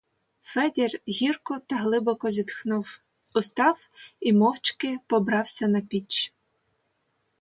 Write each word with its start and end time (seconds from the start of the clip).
Федір 0.41 0.99
гірко 1.07 1.59
та 1.67 1.75
глибоко 1.77 2.29
зітхнув, 2.29 2.99
устав 3.35 3.79
і 4.19 4.33
мовчки 4.33 4.97
побрався 5.07 5.67
на 5.67 5.81
піч. 5.81 6.33